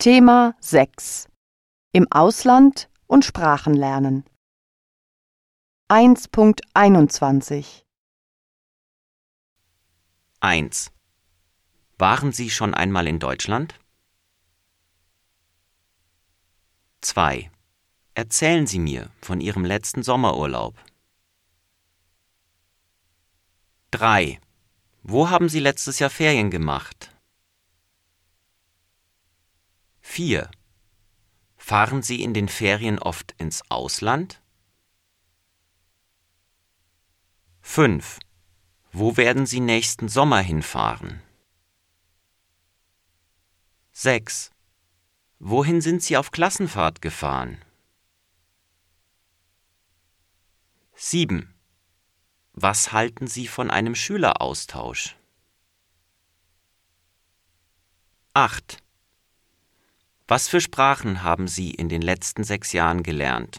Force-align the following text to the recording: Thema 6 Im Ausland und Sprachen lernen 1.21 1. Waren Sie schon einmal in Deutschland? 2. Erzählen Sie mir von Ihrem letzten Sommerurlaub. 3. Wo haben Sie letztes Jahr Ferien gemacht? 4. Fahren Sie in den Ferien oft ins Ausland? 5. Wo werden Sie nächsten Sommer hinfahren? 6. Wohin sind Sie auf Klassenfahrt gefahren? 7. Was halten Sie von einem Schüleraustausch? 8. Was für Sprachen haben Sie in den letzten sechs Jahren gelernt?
Thema 0.00 0.56
6 0.60 1.28
Im 1.92 2.10
Ausland 2.10 2.88
und 3.06 3.22
Sprachen 3.26 3.74
lernen 3.74 4.24
1.21 5.90 7.82
1. 10.40 10.90
Waren 11.98 12.32
Sie 12.32 12.48
schon 12.48 12.72
einmal 12.72 13.06
in 13.06 13.18
Deutschland? 13.18 13.74
2. 17.02 17.50
Erzählen 18.14 18.66
Sie 18.66 18.78
mir 18.78 19.10
von 19.20 19.42
Ihrem 19.42 19.66
letzten 19.66 20.02
Sommerurlaub. 20.02 20.82
3. 23.90 24.40
Wo 25.02 25.28
haben 25.28 25.50
Sie 25.50 25.60
letztes 25.60 25.98
Jahr 25.98 26.08
Ferien 26.08 26.50
gemacht? 26.50 27.14
4. 30.12 30.50
Fahren 31.56 32.02
Sie 32.02 32.20
in 32.20 32.34
den 32.34 32.48
Ferien 32.48 32.98
oft 32.98 33.32
ins 33.38 33.62
Ausland? 33.70 34.42
5. 37.60 38.18
Wo 38.90 39.16
werden 39.16 39.46
Sie 39.46 39.60
nächsten 39.60 40.08
Sommer 40.08 40.40
hinfahren? 40.40 41.22
6. 43.92 44.50
Wohin 45.38 45.80
sind 45.80 46.02
Sie 46.02 46.16
auf 46.16 46.32
Klassenfahrt 46.32 47.00
gefahren? 47.00 47.64
7. 50.94 51.54
Was 52.52 52.90
halten 52.90 53.28
Sie 53.28 53.46
von 53.46 53.70
einem 53.70 53.94
Schüleraustausch? 53.94 55.16
8. 58.34 58.82
Was 60.30 60.46
für 60.46 60.60
Sprachen 60.60 61.24
haben 61.24 61.48
Sie 61.48 61.72
in 61.72 61.88
den 61.88 62.02
letzten 62.02 62.44
sechs 62.44 62.72
Jahren 62.72 63.02
gelernt? 63.02 63.58